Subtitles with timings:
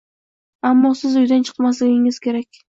[0.69, 2.51] Ammo siz uydan chiqmasligingiz kerak